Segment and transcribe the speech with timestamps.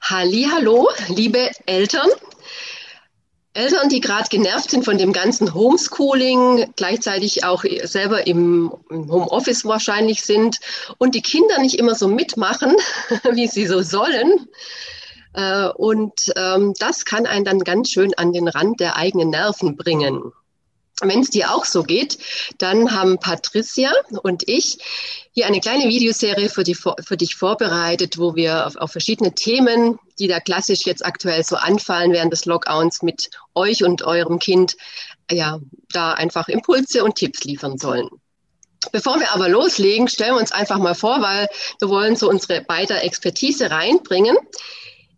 [0.00, 2.08] Hallo, liebe Eltern.
[3.52, 10.22] Eltern, die gerade genervt sind von dem ganzen Homeschooling, gleichzeitig auch selber im, Homeoffice wahrscheinlich
[10.22, 10.60] sind
[10.98, 12.76] und die Kinder nicht immer so mitmachen,
[13.32, 14.48] wie sie so sollen.
[15.34, 19.76] Äh, und ähm, das kann einen dann ganz schön an den Rand der eigenen Nerven
[19.76, 20.32] bringen.
[21.00, 22.18] Wenn es dir auch so geht,
[22.58, 23.92] dann haben Patricia
[24.22, 24.78] und ich
[25.32, 29.98] hier eine kleine Videoserie für, die, für dich vorbereitet, wo wir auf, auf, verschiedene Themen,
[30.18, 34.76] die da klassisch jetzt aktuell so anfallen während des Lockdowns mit euch und eurem Kind,
[35.30, 35.60] ja,
[35.92, 38.08] da einfach Impulse und Tipps liefern sollen.
[38.92, 41.48] Bevor wir aber loslegen, stellen wir uns einfach mal vor, weil
[41.80, 44.36] wir wollen so unsere beide Expertise reinbringen.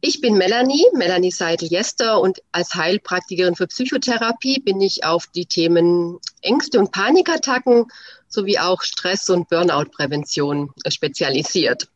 [0.02, 6.18] Ich bin Melanie, Melanie Seidel-Jester und als Heilpraktikerin für Psychotherapie bin ich auf die Themen
[6.40, 7.86] Ängste und Panikattacken
[8.26, 11.88] sowie auch Stress- und Burnout-Prävention spezialisiert.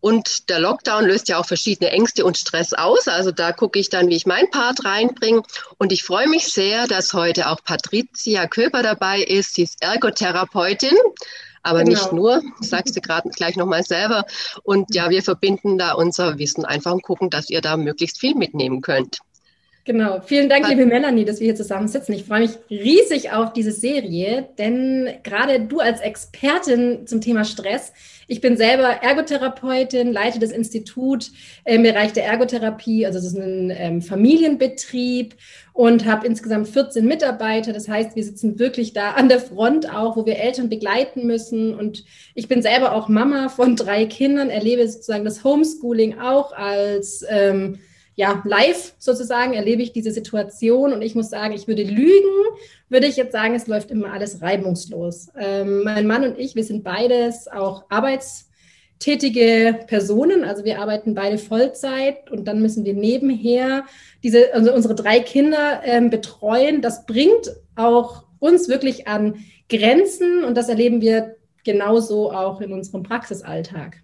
[0.00, 3.08] Und der Lockdown löst ja auch verschiedene Ängste und Stress aus.
[3.08, 5.42] Also da gucke ich dann, wie ich meinen Part reinbringe.
[5.78, 9.54] Und ich freue mich sehr, dass heute auch Patricia Köper dabei ist.
[9.54, 10.96] Sie ist Ergotherapeutin
[11.64, 11.90] aber genau.
[11.90, 14.24] nicht nur, sagst du gerade gleich nochmal selber.
[14.62, 18.34] Und ja, wir verbinden da unser Wissen einfach und gucken, dass ihr da möglichst viel
[18.34, 19.18] mitnehmen könnt.
[19.86, 20.22] Genau.
[20.22, 22.14] Vielen Dank, liebe Melanie, dass wir hier zusammen sitzen.
[22.14, 27.92] Ich freue mich riesig auf diese Serie, denn gerade du als Expertin zum Thema Stress,
[28.26, 31.30] ich bin selber Ergotherapeutin, leite das Institut
[31.66, 35.34] im Bereich der Ergotherapie, also es ist ein ähm, Familienbetrieb
[35.74, 37.74] und habe insgesamt 14 Mitarbeiter.
[37.74, 41.74] Das heißt, wir sitzen wirklich da an der Front auch, wo wir Eltern begleiten müssen.
[41.74, 47.22] Und ich bin selber auch Mama von drei Kindern, erlebe sozusagen das Homeschooling auch als
[47.28, 47.80] ähm,
[48.16, 52.30] ja, live sozusagen erlebe ich diese Situation und ich muss sagen, ich würde lügen,
[52.88, 55.28] würde ich jetzt sagen, es läuft immer alles reibungslos.
[55.38, 61.38] Ähm, mein Mann und ich, wir sind beides auch arbeitstätige Personen, also wir arbeiten beide
[61.38, 63.84] Vollzeit und dann müssen wir nebenher
[64.22, 66.82] diese, also unsere drei Kinder ähm, betreuen.
[66.82, 71.34] Das bringt auch uns wirklich an Grenzen und das erleben wir
[71.64, 74.03] genauso auch in unserem Praxisalltag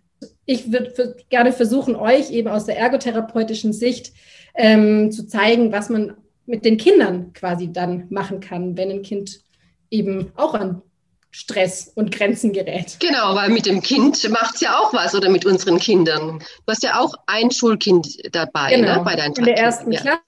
[0.51, 4.13] ich würde gerne versuchen, euch eben aus der ergotherapeutischen Sicht
[4.57, 9.43] ähm, zu zeigen, was man mit den Kindern quasi dann machen kann, wenn ein Kind
[9.91, 10.83] eben auch an
[11.31, 12.97] Stress und Grenzen gerät.
[12.99, 16.41] Genau, weil mit dem Kind macht es ja auch was oder mit unseren Kindern.
[16.41, 19.93] Du hast ja auch ein Schulkind dabei ne, genau, ne, bei deinen In der ersten
[19.93, 20.01] ja.
[20.01, 20.19] Klasse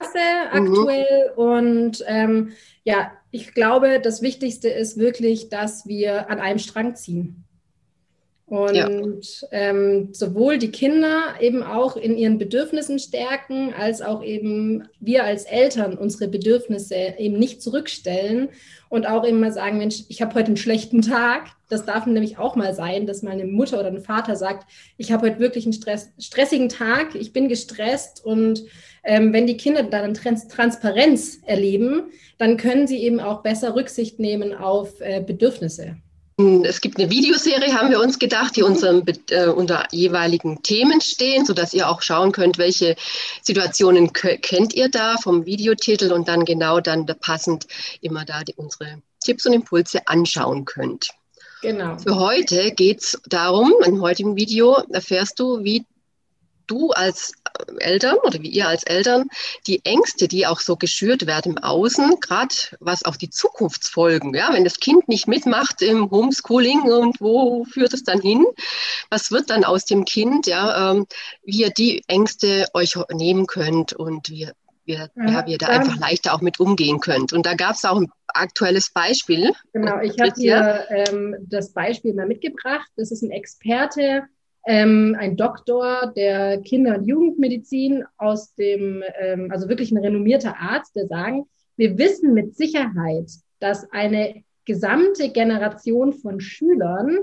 [0.53, 1.33] aktuell.
[1.35, 1.43] Mhm.
[1.43, 2.53] Und ähm,
[2.85, 7.43] ja, ich glaube, das Wichtigste ist wirklich, dass wir an einem Strang ziehen.
[8.45, 8.89] Und ja.
[9.51, 15.45] ähm, sowohl die Kinder eben auch in ihren Bedürfnissen stärken, als auch eben wir als
[15.45, 18.49] Eltern unsere Bedürfnisse eben nicht zurückstellen
[18.89, 21.47] und auch eben mal sagen, Mensch, ich habe heute einen schlechten Tag.
[21.69, 25.11] Das darf nämlich auch mal sein, dass mal eine Mutter oder ein Vater sagt, ich
[25.11, 28.63] habe heute wirklich einen Stress, stressigen Tag, ich bin gestresst und
[29.03, 34.19] ähm, wenn die Kinder dann Trans Transparenz erleben, dann können sie eben auch besser Rücksicht
[34.19, 35.95] nehmen auf äh, Bedürfnisse.
[36.37, 41.45] Es gibt eine Videoserie, haben wir uns gedacht, die unserem, äh, unter jeweiligen Themen stehen,
[41.45, 42.95] sodass ihr auch schauen könnt, welche
[43.43, 47.67] Situationen kennt ihr da vom Videotitel und dann genau dann passend
[48.01, 51.09] immer da die, unsere Tipps und Impulse anschauen könnt.
[51.61, 51.97] Genau.
[51.99, 55.85] Für heute geht es darum, im heutigen Video erfährst du, wie
[56.65, 57.33] du als
[57.79, 59.27] Eltern oder wie ihr als Eltern
[59.67, 64.49] die Ängste, die auch so geschürt werden im Außen, gerade was auch die Zukunftsfolgen, ja,
[64.53, 68.45] wenn das Kind nicht mitmacht im Homeschooling und wo führt es dann hin?
[69.09, 71.05] Was wird dann aus dem Kind, ja, ähm,
[71.43, 74.49] wie ihr die Ängste euch nehmen könnt und wie
[74.85, 77.31] wir, ja, wie ihr da einfach leichter auch mit umgehen könnt.
[77.31, 79.53] Und da gab es auch ein aktuelles Beispiel.
[79.71, 82.89] Genau, ich habe hier ähm, das Beispiel mal mitgebracht.
[82.97, 84.23] Das ist ein Experte
[84.65, 90.95] ähm, ein Doktor der Kinder- und Jugendmedizin aus dem, ähm, also wirklich ein renommierter Arzt,
[90.95, 93.29] der sagen, wir wissen mit Sicherheit,
[93.59, 97.17] dass eine gesamte Generation von Schülern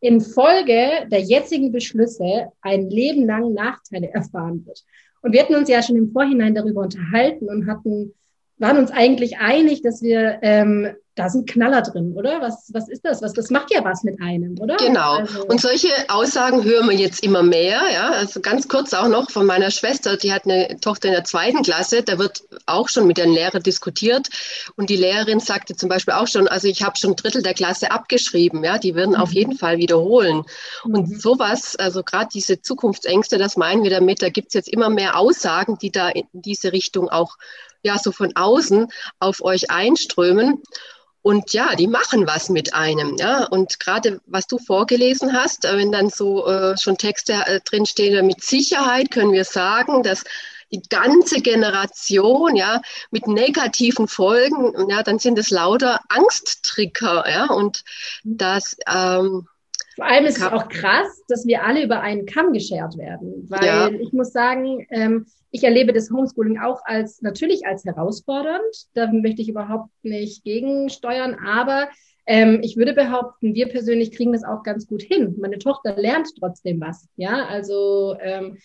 [0.00, 4.82] infolge der jetzigen Beschlüsse ein Leben lang Nachteile erfahren wird.
[5.22, 8.14] Und wir hatten uns ja schon im Vorhinein darüber unterhalten und hatten,
[8.56, 10.88] waren uns eigentlich einig, dass wir ähm,
[11.20, 12.40] da sind Knaller drin, oder?
[12.40, 13.20] Was, was ist das?
[13.20, 14.76] Was, das macht ja was mit einem, oder?
[14.78, 15.16] Genau.
[15.16, 17.82] Also, und solche Aussagen hören wir jetzt immer mehr.
[17.92, 18.12] Ja?
[18.12, 21.62] Also ganz kurz auch noch von meiner Schwester, die hat eine Tochter in der zweiten
[21.62, 24.28] Klasse, da wird auch schon mit den Lehrern diskutiert.
[24.76, 27.52] Und die Lehrerin sagte zum Beispiel auch schon, also ich habe schon ein Drittel der
[27.52, 29.20] Klasse abgeschrieben, ja, die werden mhm.
[29.20, 30.44] auf jeden Fall wiederholen.
[30.84, 30.94] Mhm.
[30.94, 34.88] Und sowas, also gerade diese Zukunftsängste, das meinen wir damit, da gibt es jetzt immer
[34.88, 37.36] mehr Aussagen, die da in diese Richtung auch
[37.82, 38.88] ja so von außen
[39.18, 40.62] auf euch einströmen.
[41.22, 43.16] Und ja, die machen was mit einem.
[43.18, 43.44] Ja?
[43.44, 48.26] Und gerade was du vorgelesen hast, äh, wenn dann so äh, schon Texte äh, drinstehen,
[48.26, 50.24] mit Sicherheit können wir sagen, dass
[50.72, 52.80] die ganze Generation, ja,
[53.10, 57.82] mit negativen Folgen, ja, dann sind es lauter Angsttricker, ja, und
[58.22, 59.48] das, ähm,
[60.00, 63.66] vor allem ist es auch krass, dass wir alle über einen Kamm geschert werden, weil
[63.66, 63.90] ja.
[63.90, 68.62] ich muss sagen, ähm, ich erlebe das Homeschooling auch als natürlich als herausfordernd.
[68.94, 71.90] Da möchte ich überhaupt nicht gegensteuern, aber
[72.24, 75.36] ähm, ich würde behaupten, wir persönlich kriegen das auch ganz gut hin.
[75.38, 77.06] Meine Tochter lernt trotzdem was.
[77.16, 78.56] Ja, also ähm,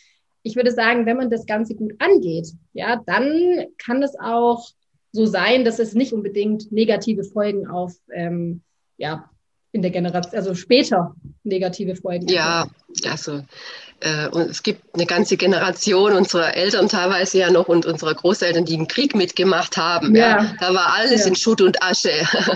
[0.42, 4.70] ich würde sagen, wenn man das Ganze gut angeht, ja, dann kann es auch
[5.12, 8.62] so sein, dass es nicht unbedingt negative Folgen auf ähm,
[8.96, 9.30] ja,
[9.76, 11.14] in der Generation, also später
[11.44, 12.30] negative Folgen.
[12.30, 12.66] Ja,
[13.10, 13.44] also
[14.02, 18.66] äh, und es gibt eine ganze Generation unserer Eltern teilweise ja noch und unserer Großeltern,
[18.66, 20.16] die den Krieg mitgemacht haben.
[20.16, 20.44] Ja.
[20.44, 20.54] ja.
[20.60, 21.28] Da war alles ja.
[21.28, 22.12] in Schutt und Asche.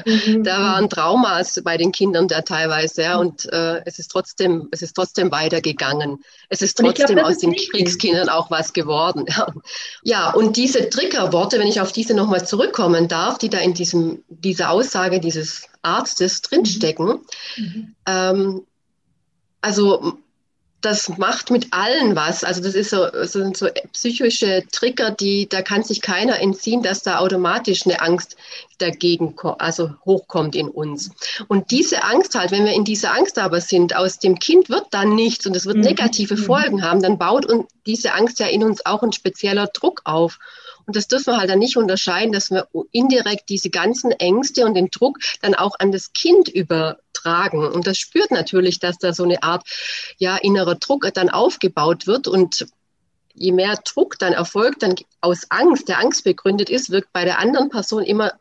[0.05, 0.43] Mhm.
[0.49, 3.03] Da waren Traumas bei den Kindern da teilweise.
[3.03, 3.17] Ja.
[3.17, 6.23] Und äh, es ist trotzdem, es ist trotzdem weitergegangen.
[6.49, 9.25] Es ist trotzdem glaub, aus den Kriegskindern auch was geworden.
[9.27, 9.47] Ja.
[10.03, 14.23] ja, und diese Triggerworte, wenn ich auf diese nochmal zurückkommen darf, die da in diesem,
[14.27, 17.19] dieser Aussage dieses Arztes drinstecken,
[17.57, 17.95] mhm.
[18.05, 18.61] ähm,
[19.61, 20.19] also
[20.81, 22.43] das macht mit allen was.
[22.43, 27.03] Also das ist so, sind so psychische Trigger, die, da kann sich keiner entziehen, dass
[27.03, 28.37] da automatisch eine Angst
[28.77, 31.11] dagegen, also hochkommt in uns.
[31.47, 34.87] Und diese Angst halt, wenn wir in dieser Angst aber sind, aus dem Kind wird
[34.91, 35.83] dann nichts und es wird mhm.
[35.83, 36.43] negative mhm.
[36.43, 40.39] Folgen haben, dann baut uns diese Angst ja in uns auch ein spezieller Druck auf.
[40.89, 44.73] Und das dürfen wir halt dann nicht unterscheiden, dass wir indirekt diese ganzen Ängste und
[44.73, 47.63] den Druck dann auch an das Kind übertragen.
[47.63, 49.69] Und das spürt natürlich, dass da so eine Art
[50.17, 52.27] ja, innerer Druck dann aufgebaut wird.
[52.27, 52.65] Und
[53.35, 57.37] je mehr Druck dann erfolgt, dann aus Angst, der Angst begründet ist, wirkt bei der
[57.37, 58.33] anderen Person immer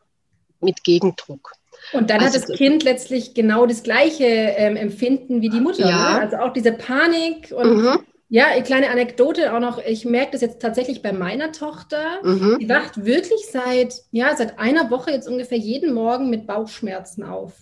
[0.60, 1.52] mit Gegendruck.
[1.92, 5.86] Und dann also, hat das Kind letztlich genau das gleiche ähm, Empfinden wie die Mutter.
[5.86, 6.14] Ja.
[6.14, 6.20] Ne?
[6.22, 7.98] Also auch diese Panik und mhm.
[8.30, 9.78] Ja, eine kleine Anekdote auch noch.
[9.78, 12.22] Ich merke das jetzt tatsächlich bei meiner Tochter.
[12.22, 12.58] Mhm.
[12.60, 17.54] Die wacht wirklich seit, ja, seit einer Woche jetzt ungefähr jeden Morgen mit Bauchschmerzen auf.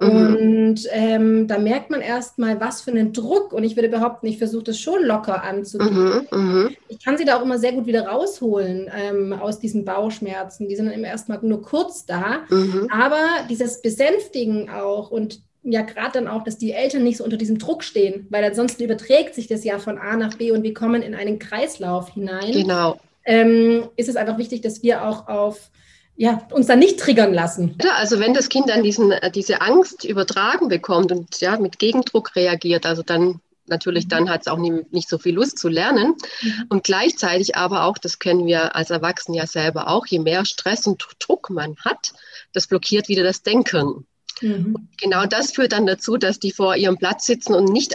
[0.00, 0.36] Mhm.
[0.36, 3.52] Und ähm, da merkt man erstmal, was für einen Druck.
[3.52, 6.26] Und ich würde behaupten, ich versuche das schon locker anzugehen.
[6.30, 6.76] Mhm, mhm.
[6.88, 10.68] Ich kann sie da auch immer sehr gut wieder rausholen ähm, aus diesen Bauchschmerzen.
[10.68, 12.44] Die sind dann immer erstmal nur kurz da.
[12.48, 12.88] Mhm.
[12.90, 15.40] Aber dieses Besänftigen auch und
[15.72, 18.84] ja gerade dann auch, dass die Eltern nicht so unter diesem Druck stehen, weil ansonsten
[18.84, 22.52] überträgt sich das ja von A nach B und wir kommen in einen Kreislauf hinein.
[22.52, 22.98] Genau.
[23.24, 25.70] Ähm, ist es einfach wichtig, dass wir auch auf
[26.16, 27.76] ja, uns dann nicht triggern lassen.
[27.82, 31.78] Ja, also wenn das Kind dann diesen, äh, diese Angst übertragen bekommt und ja, mit
[31.78, 35.68] Gegendruck reagiert, also dann natürlich, dann hat es auch nie, nicht so viel Lust zu
[35.68, 36.14] lernen.
[36.40, 36.66] Mhm.
[36.68, 40.86] Und gleichzeitig aber auch, das kennen wir als Erwachsene ja selber auch, je mehr Stress
[40.86, 42.12] und Druck man hat,
[42.52, 44.06] das blockiert wieder das Denken.
[44.42, 44.88] Mhm.
[45.00, 47.94] Genau das führt dann dazu, dass die vor ihrem Platz sitzen und, nicht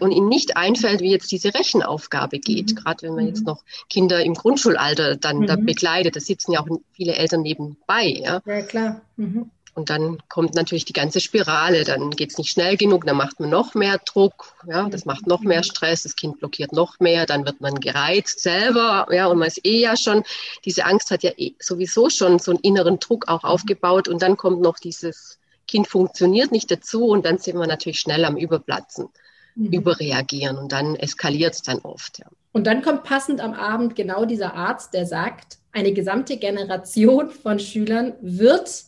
[0.00, 2.72] und ihnen nicht einfällt, wie jetzt diese Rechenaufgabe geht.
[2.72, 2.76] Mhm.
[2.76, 3.46] Gerade wenn man jetzt mhm.
[3.46, 5.46] noch Kinder im Grundschulalter dann mhm.
[5.46, 8.06] da begleitet, da sitzen ja auch viele Eltern nebenbei.
[8.06, 9.02] Ja, ja klar.
[9.16, 9.50] Mhm.
[9.74, 11.84] Und dann kommt natürlich die ganze Spirale.
[11.84, 15.26] Dann geht es nicht schnell genug, dann macht man noch mehr Druck, ja, das macht
[15.26, 19.38] noch mehr Stress, das Kind blockiert noch mehr, dann wird man gereizt selber, ja, und
[19.38, 20.24] man ist eh ja schon,
[20.64, 24.36] diese Angst hat ja eh sowieso schon so einen inneren Druck auch aufgebaut und dann
[24.36, 25.39] kommt noch dieses
[25.70, 29.08] Kind funktioniert nicht dazu und dann sind wir natürlich schnell am Überplatzen,
[29.54, 29.72] mhm.
[29.72, 32.18] überreagieren und dann eskaliert es dann oft.
[32.18, 32.26] Ja.
[32.50, 37.60] Und dann kommt passend am Abend genau dieser Arzt, der sagt, eine gesamte Generation von
[37.60, 38.84] Schülern wird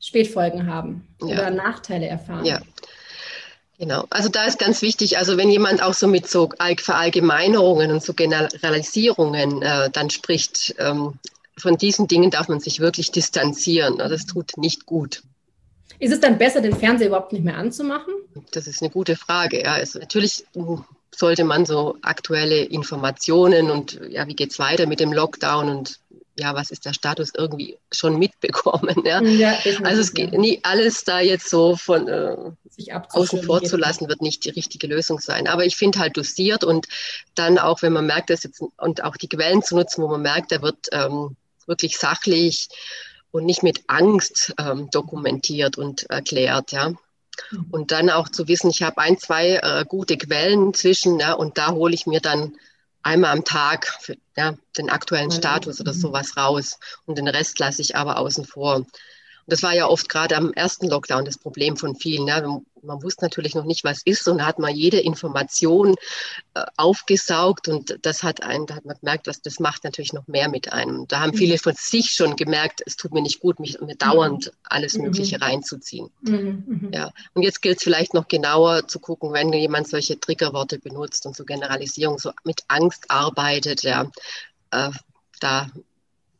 [0.00, 1.34] Spätfolgen haben ja.
[1.34, 2.46] oder Nachteile erfahren.
[2.46, 2.60] Ja.
[3.78, 8.02] Genau, also da ist ganz wichtig, also wenn jemand auch so mit so Verallgemeinerungen und
[8.02, 11.18] so Generalisierungen äh, dann spricht, ähm,
[11.58, 13.98] von diesen Dingen darf man sich wirklich distanzieren.
[13.98, 15.22] Das tut nicht gut.
[16.00, 18.14] Ist es dann besser, den Fernseher überhaupt nicht mehr anzumachen?
[18.52, 19.62] Das ist eine gute Frage.
[19.62, 20.44] Ja, also natürlich
[21.14, 26.00] sollte man so aktuelle Informationen und ja, wie geht es weiter mit dem Lockdown und
[26.38, 29.02] ja, was ist der Status irgendwie schon mitbekommen.
[29.04, 29.20] Ja?
[29.22, 32.36] ja also es geht nie alles da jetzt so von äh,
[32.70, 35.46] Sich außen vor zu lassen, wird nicht die richtige Lösung sein.
[35.46, 36.86] Aber ich finde halt dosiert und
[37.34, 40.22] dann auch, wenn man merkt, dass jetzt und auch die Quellen zu nutzen, wo man
[40.22, 42.68] merkt, da wird ähm, wirklich sachlich
[43.30, 46.90] und nicht mit Angst ähm, dokumentiert und erklärt, ja.
[47.50, 47.66] Mhm.
[47.70, 51.58] Und dann auch zu wissen, ich habe ein, zwei äh, gute Quellen zwischen, ja, und
[51.58, 52.54] da hole ich mir dann
[53.02, 55.98] einmal am Tag für, ja, den aktuellen Status oder mhm.
[55.98, 58.76] sowas raus und den Rest lasse ich aber außen vor.
[58.76, 58.88] Und
[59.46, 62.26] das war ja oft gerade am ersten Lockdown das Problem von vielen.
[62.26, 62.60] Ja.
[62.82, 65.94] Man wusste natürlich noch nicht, was ist, und da hat man jede Information
[66.54, 70.26] äh, aufgesaugt und das hat einen, da hat man gemerkt, dass das macht natürlich noch
[70.26, 71.06] mehr mit einem.
[71.08, 74.52] Da haben viele von sich schon gemerkt, es tut mir nicht gut, mich mir dauernd
[74.64, 75.04] alles mhm.
[75.04, 76.10] Mögliche reinzuziehen.
[76.22, 76.90] Mhm, mhm.
[76.92, 77.10] Ja.
[77.34, 81.36] Und jetzt gilt es vielleicht noch genauer zu gucken, wenn jemand solche Triggerworte benutzt und
[81.36, 84.10] so Generalisierung so mit Angst arbeitet, ja,
[84.70, 84.90] äh,
[85.40, 85.70] da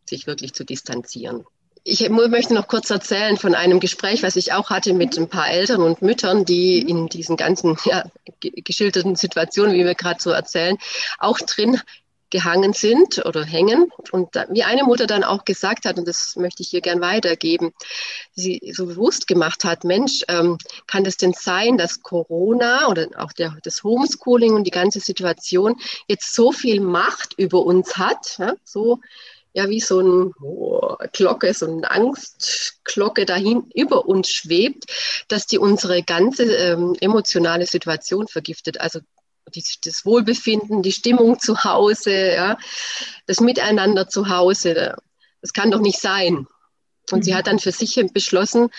[0.09, 1.45] sich wirklich zu distanzieren.
[1.83, 5.51] Ich möchte noch kurz erzählen von einem Gespräch, was ich auch hatte mit ein paar
[5.51, 8.05] Eltern und Müttern, die in diesen ganzen ja,
[8.41, 10.77] geschilderten Situationen, wie wir gerade so erzählen,
[11.19, 11.81] auch drin
[12.29, 13.91] gehangen sind oder hängen.
[14.13, 17.73] Und wie eine Mutter dann auch gesagt hat, und das möchte ich hier gern weitergeben,
[18.33, 23.33] sie so bewusst gemacht hat, Mensch, ähm, kann das denn sein, dass Corona oder auch
[23.33, 25.77] der, das Homeschooling und die ganze Situation
[26.09, 29.01] jetzt so viel Macht über uns hat, ja, so
[29.53, 34.85] ja wie so eine oh, Glocke, so eine Angstglocke dahin über uns schwebt,
[35.29, 38.81] dass die unsere ganze ähm, emotionale Situation vergiftet.
[38.81, 39.01] Also
[39.55, 42.59] die, das Wohlbefinden, die Stimmung zu Hause, ja,
[43.27, 44.97] das Miteinander zu Hause.
[45.41, 46.47] Das kann doch nicht sein.
[47.11, 47.23] Und mhm.
[47.23, 48.71] sie hat dann für sich beschlossen,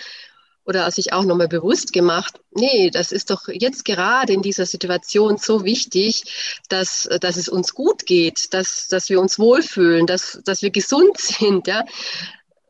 [0.64, 5.36] oder sich auch nochmal bewusst gemacht, nee, das ist doch jetzt gerade in dieser Situation
[5.36, 10.62] so wichtig, dass, dass es uns gut geht, dass, dass wir uns wohlfühlen, dass, dass
[10.62, 11.66] wir gesund sind.
[11.66, 11.84] Ja?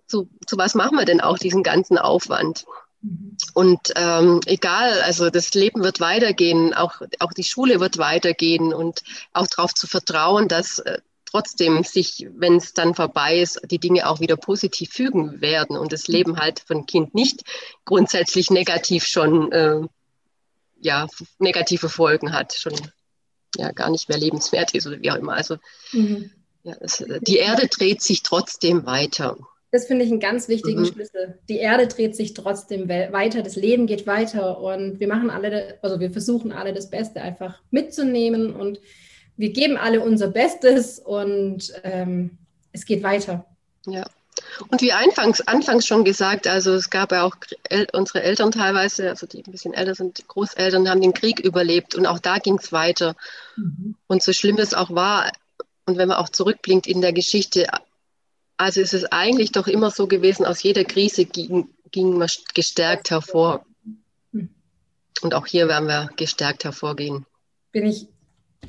[0.07, 2.65] Zu, zu was machen wir denn auch diesen ganzen Aufwand?
[3.03, 3.37] Mhm.
[3.55, 9.03] Und ähm, egal, also das Leben wird weitergehen, auch, auch die Schule wird weitergehen und
[9.33, 10.99] auch darauf zu vertrauen, dass äh,
[11.33, 15.93] trotzdem sich, wenn es dann vorbei ist, die Dinge auch wieder positiv fügen werden und
[15.93, 17.43] das Leben halt von Kind nicht
[17.85, 19.81] grundsätzlich negativ schon äh,
[20.81, 21.07] ja,
[21.39, 22.75] negative Folgen hat, schon
[23.57, 25.33] ja gar nicht mehr lebenswert ist oder wie auch immer.
[25.33, 25.57] Also
[25.93, 26.31] mhm.
[26.65, 29.39] ja, das, die Erde dreht sich trotzdem weiter.
[29.71, 30.87] Das finde ich einen ganz wichtigen mhm.
[30.87, 31.39] Schlüssel.
[31.49, 35.99] Die Erde dreht sich trotzdem weiter, das Leben geht weiter und wir machen alle, also
[35.99, 38.81] wir versuchen alle das Beste einfach mitzunehmen und
[39.37, 42.39] wir geben alle unser Bestes und ähm,
[42.73, 43.47] es geht weiter.
[43.87, 44.05] Ja.
[44.69, 47.37] Und wie anfangs, anfangs schon gesagt, also es gab ja auch
[47.69, 51.95] El unsere Eltern teilweise, also die ein bisschen älter sind, Großeltern haben den Krieg überlebt
[51.95, 53.15] und auch da ging es weiter.
[53.57, 53.97] Mhm.
[54.07, 55.31] Und so schlimm es auch war,
[55.85, 57.67] und wenn man auch zurückblinkt in der Geschichte,
[58.57, 63.11] also ist es eigentlich doch immer so gewesen, aus jeder Krise ging, ging man gestärkt
[63.11, 63.65] hervor.
[64.31, 64.51] Mhm.
[65.23, 67.27] Und auch hier werden wir gestärkt hervorgehen.
[67.73, 68.07] Bin ich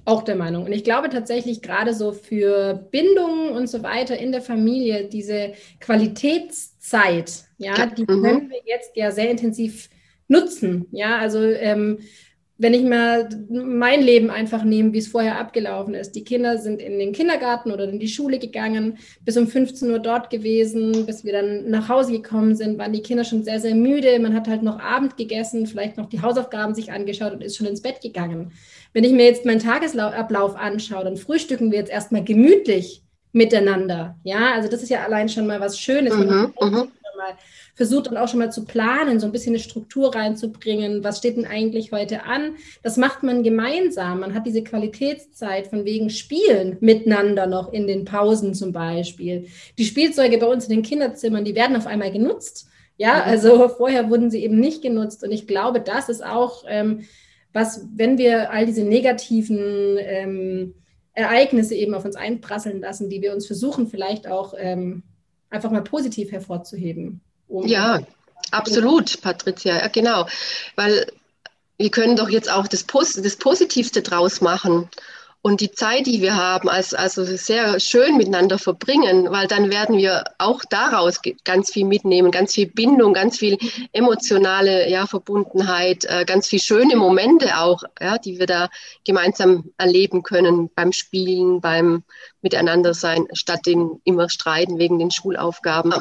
[0.05, 0.65] auch der Meinung.
[0.65, 5.53] Und ich glaube tatsächlich gerade so für Bindungen und so weiter in der Familie, diese
[5.79, 8.21] Qualitätszeit, ja, die mhm.
[8.21, 9.89] können wir jetzt ja sehr intensiv
[10.27, 10.87] nutzen.
[10.91, 11.99] Ja, also ähm,
[12.63, 16.13] wenn ich mal mein Leben einfach nehme, wie es vorher abgelaufen ist.
[16.13, 19.99] Die Kinder sind in den Kindergarten oder in die Schule gegangen, bis um 15 Uhr
[19.99, 23.75] dort gewesen, bis wir dann nach Hause gekommen sind, waren die Kinder schon sehr, sehr
[23.75, 24.17] müde.
[24.19, 27.67] Man hat halt noch Abend gegessen, vielleicht noch die Hausaufgaben sich angeschaut und ist schon
[27.67, 28.53] ins Bett gegangen.
[28.93, 33.03] Wenn ich mir jetzt meinen Tagesablauf anschaue, dann frühstücken wir jetzt erstmal gemütlich
[33.33, 34.15] miteinander.
[34.23, 36.15] Ja, also das ist ja allein schon mal was Schönes.
[36.15, 36.53] Mhm,
[37.31, 41.03] mhm versucht dann auch schon mal zu planen, so ein bisschen eine Struktur reinzubringen.
[41.03, 42.55] Was steht denn eigentlich heute an?
[42.83, 44.19] Das macht man gemeinsam.
[44.19, 49.47] Man hat diese Qualitätszeit von wegen Spielen miteinander noch in den Pausen zum Beispiel.
[49.77, 52.67] Die Spielzeuge bei uns in den Kinderzimmern, die werden auf einmal genutzt.
[52.97, 53.21] Ja, mhm.
[53.23, 55.23] also vorher wurden sie eben nicht genutzt.
[55.23, 57.05] Und ich glaube, das ist auch ähm,
[57.53, 60.75] was, wenn wir all diese negativen ähm,
[61.13, 65.03] Ereignisse eben auf uns einprasseln lassen, die wir uns versuchen vielleicht auch ähm,
[65.53, 67.21] einfach mal positiv hervorzuheben.
[67.47, 68.01] Um ja,
[68.51, 70.27] absolut, Patricia, ja, genau.
[70.75, 71.07] Weil
[71.77, 74.89] wir können doch jetzt auch das, Pos das Positivste draus machen
[75.45, 79.97] und die Zeit, die wir haben, als, also sehr schön miteinander verbringen, weil dann werden
[79.97, 83.57] wir auch daraus ganz viel mitnehmen, ganz viel Bindung, ganz viel
[83.91, 88.69] emotionale ja, Verbundenheit, äh, ganz viel schöne Momente auch, ja, die wir da
[89.05, 92.03] gemeinsam erleben können beim Spielen, beim
[92.41, 95.93] Miteinander sein, statt den immer streiten wegen den Schulaufgaben.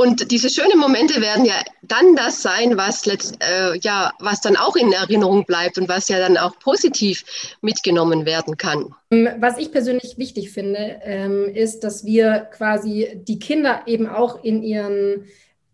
[0.00, 4.56] Und diese schönen Momente werden ja dann das sein, was, letzt, äh, ja, was dann
[4.56, 7.22] auch in Erinnerung bleibt und was ja dann auch positiv
[7.60, 8.94] mitgenommen werden kann.
[9.10, 14.42] Ähm, was ich persönlich wichtig finde, ähm, ist, dass wir quasi die Kinder eben auch
[14.42, 15.26] in ihren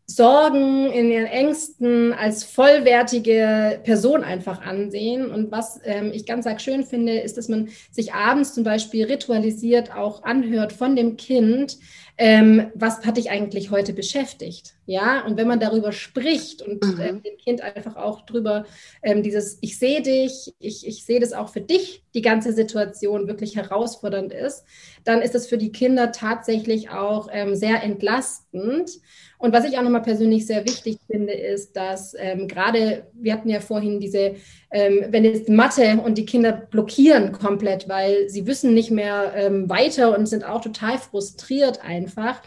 [0.08, 5.30] Sorgen, in ihren Ängsten als vollwertige Person einfach ansehen.
[5.30, 9.04] Und was ähm, ich ganz arg schön finde, ist, dass man sich abends zum Beispiel
[9.04, 11.78] ritualisiert auch anhört von dem Kind,
[12.18, 14.74] ähm, was hat dich eigentlich heute beschäftigt?
[14.86, 17.00] Ja, und wenn man darüber spricht und mhm.
[17.00, 18.64] äh, dem Kind einfach auch drüber
[19.02, 23.26] ähm, dieses, ich sehe dich, ich, ich sehe das auch für dich, die ganze Situation
[23.28, 24.64] wirklich herausfordernd ist,
[25.04, 28.90] dann ist es für die Kinder tatsächlich auch ähm, sehr entlastend.
[29.38, 33.48] Und was ich auch nochmal persönlich sehr wichtig finde, ist, dass ähm, gerade, wir hatten
[33.48, 34.34] ja vorhin diese,
[34.70, 39.68] ähm, wenn jetzt Mathe und die Kinder blockieren komplett, weil sie wissen nicht mehr ähm,
[39.68, 42.40] weiter und sind auch total frustriert einfach,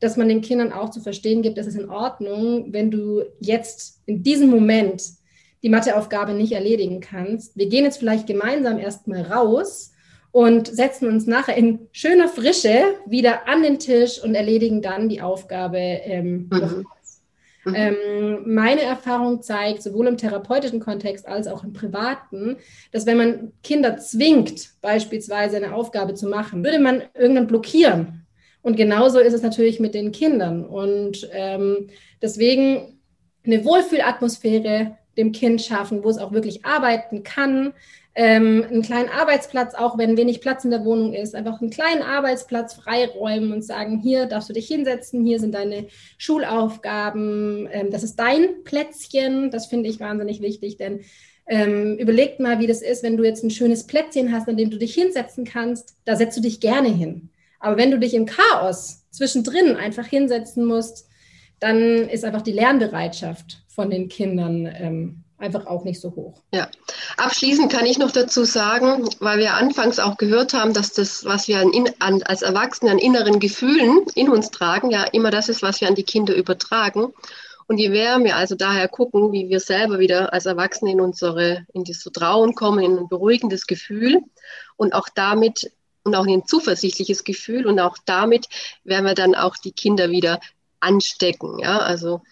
[0.00, 4.02] dass man den Kindern auch zu verstehen gibt, dass es in Ordnung, wenn du jetzt
[4.06, 5.02] in diesem Moment
[5.62, 7.56] die Matheaufgabe nicht erledigen kannst.
[7.56, 9.92] Wir gehen jetzt vielleicht gemeinsam erstmal raus
[10.36, 15.22] und setzen uns nachher in schöner Frische wieder an den Tisch und erledigen dann die
[15.22, 16.84] Aufgabe ähm, mhm.
[17.64, 17.74] Mhm.
[17.74, 22.58] Ähm, meine Erfahrung zeigt, sowohl im therapeutischen Kontext als auch im privaten,
[22.92, 28.26] dass wenn man Kinder zwingt, beispielsweise eine Aufgabe zu machen, würde man irgendwann blockieren.
[28.60, 30.66] Und genauso ist es natürlich mit den Kindern.
[30.66, 31.88] Und ähm,
[32.20, 33.00] deswegen
[33.42, 37.72] eine Wohlfühlatmosphäre dem Kind schaffen, wo es auch wirklich arbeiten kann,
[38.18, 42.00] ähm, einen kleinen Arbeitsplatz, auch wenn wenig Platz in der Wohnung ist, einfach einen kleinen
[42.00, 48.02] Arbeitsplatz freiräumen und sagen, hier darfst du dich hinsetzen, hier sind deine Schulaufgaben, ähm, das
[48.02, 51.00] ist dein Plätzchen, das finde ich wahnsinnig wichtig, denn
[51.46, 54.70] ähm, überlegt mal, wie das ist, wenn du jetzt ein schönes Plätzchen hast, an dem
[54.70, 57.28] du dich hinsetzen kannst, da setzt du dich gerne hin.
[57.60, 61.06] Aber wenn du dich im Chaos zwischendrin einfach hinsetzen musst,
[61.60, 66.40] dann ist einfach die Lernbereitschaft von den Kindern ähm, einfach auch nicht so hoch.
[66.52, 66.68] Ja,
[67.16, 71.48] abschließend kann ich noch dazu sagen, weil wir anfangs auch gehört haben, dass das, was
[71.48, 75.62] wir an, an, als Erwachsene an inneren Gefühlen in uns tragen, ja immer das ist,
[75.62, 77.12] was wir an die Kinder übertragen.
[77.68, 81.66] Und je mehr wir also daher gucken, wie wir selber wieder als Erwachsene in unsere,
[81.72, 84.22] in das Vertrauen kommen, in ein beruhigendes Gefühl
[84.76, 85.72] und auch damit
[86.04, 88.46] und auch in ein zuversichtliches Gefühl und auch damit
[88.84, 90.38] werden wir dann auch die Kinder wieder
[90.78, 91.58] anstecken.
[91.58, 92.22] Ja, also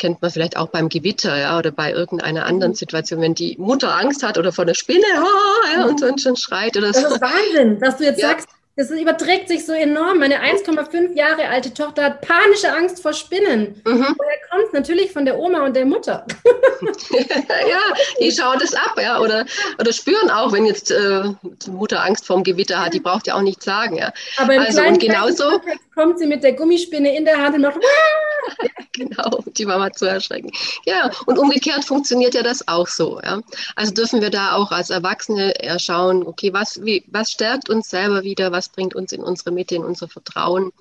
[0.00, 2.76] kennt man vielleicht auch beim Gewitter, ja, oder bei irgendeiner anderen mhm.
[2.76, 6.36] Situation, wenn die Mutter Angst hat oder vor der Spinne, oh, ja, und, und schon
[6.36, 7.02] schreit oder so.
[7.02, 8.30] Das ist Wahnsinn, dass du jetzt ja.
[8.30, 10.20] sagst, das überträgt sich so enorm.
[10.20, 13.82] Meine 1,5 Jahre alte Tochter hat panische Angst vor Spinnen.
[13.84, 14.16] Mhm.
[14.16, 16.24] Woher kommt natürlich von der Oma und der Mutter.
[17.10, 17.80] ja,
[18.20, 19.44] die schauen das ab, ja, oder,
[19.78, 22.94] oder spüren auch, wenn jetzt äh, die Mutter Angst vorm Gewitter hat.
[22.94, 24.12] Die braucht ja auch nichts sagen, ja.
[24.38, 25.60] Aber im also, und genauso
[26.00, 27.78] kommt sie mit der Gummispinne in der Hand und macht.
[28.92, 30.50] genau, die Mama zu erschrecken.
[30.86, 33.20] Ja, und umgekehrt funktioniert ja das auch so.
[33.22, 33.40] Ja.
[33.76, 38.22] Also dürfen wir da auch als Erwachsene schauen, okay, was, wie, was stärkt uns selber
[38.22, 40.72] wieder, was bringt uns in unsere Mitte, in unser Vertrauen.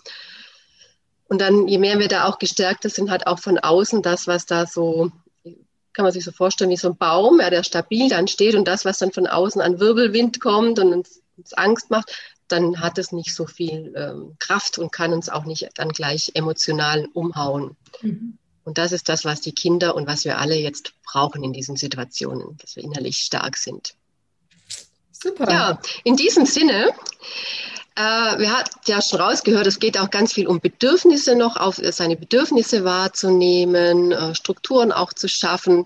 [1.27, 4.45] Und dann, je mehr wir da auch gestärkter sind, hat auch von außen das, was
[4.45, 5.12] da so,
[5.93, 8.67] kann man sich so vorstellen, wie so ein Baum, ja, der stabil dann steht und
[8.67, 12.10] das, was dann von außen an Wirbelwind kommt und uns, uns Angst macht,
[12.51, 16.31] dann hat es nicht so viel ähm, Kraft und kann uns auch nicht dann gleich
[16.33, 17.75] emotional umhauen.
[18.01, 18.38] Mhm.
[18.63, 21.75] Und das ist das, was die Kinder und was wir alle jetzt brauchen in diesen
[21.75, 23.95] Situationen, dass wir innerlich stark sind.
[25.12, 25.49] Super.
[25.51, 26.93] Ja, in diesem Sinne
[27.99, 28.01] äh,
[28.39, 32.15] wir hatten ja schon rausgehört, es geht auch ganz viel um Bedürfnisse noch, auf seine
[32.15, 35.83] Bedürfnisse wahrzunehmen, äh, Strukturen auch zu schaffen.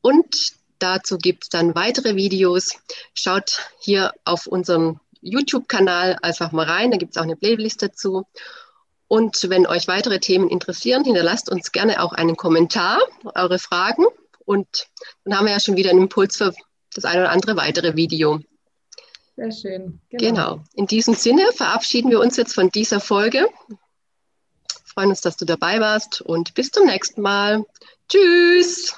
[0.00, 2.70] Und dazu gibt es dann weitere Videos.
[3.14, 8.26] Schaut hier auf unserem YouTube-Kanal einfach mal rein, da gibt es auch eine Playlist dazu.
[9.08, 12.98] Und wenn euch weitere Themen interessieren, hinterlasst uns gerne auch einen Kommentar,
[13.34, 14.04] eure Fragen.
[14.44, 14.88] Und
[15.24, 16.54] dann haben wir ja schon wieder einen Impuls für
[16.94, 18.40] das eine oder andere weitere Video.
[19.36, 20.00] Sehr schön.
[20.10, 20.24] Genau.
[20.24, 20.64] genau.
[20.74, 23.48] In diesem Sinne verabschieden wir uns jetzt von dieser Folge.
[24.84, 27.64] Freuen uns, dass du dabei warst und bis zum nächsten Mal.
[28.08, 28.94] Tschüss.